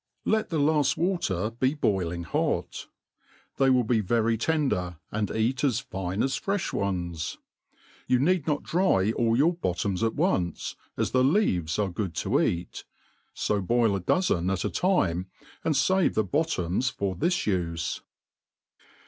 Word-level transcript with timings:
Let^the 0.25 0.59
laft 0.59 0.97
water 0.97 1.51
be 1.51 1.75
boiling 1.75 2.23
hot. 2.23 2.87
They 3.57 3.69
will 3.69 3.83
be 3.83 3.99
very 3.99 4.35
tender, 4.35 4.97
and 5.11 5.29
eat 5.29 5.57
^s 5.57 5.79
fine 5.79 6.23
as 6.23 6.39
freih 6.39 6.73
ones. 6.73 7.37
You 8.07 8.17
peed 8.17 8.47
not 8.47 8.63
dry 8.63 9.11
all 9.11 9.37
your 9.37 9.53
bottoms 9.53 10.01
at 10.01 10.15
once, 10.15 10.75
as 10.97 11.11
the 11.11 11.23
leaves 11.23 11.77
are 11.77 11.91
gck>d 11.91 12.13
to 12.15 12.41
eat: 12.41 12.83
fo 13.35 13.61
boil 13.61 13.95
a 13.95 13.99
dozen 13.99 14.49
at 14.49 14.65
a 14.65 14.71
time, 14.71 15.27
and 15.63 15.75
fave 15.75 16.15
the 16.15 16.23
bottoms 16.23 16.89
for 16.89 17.13
this 17.13 17.37
ufe. 17.41 18.01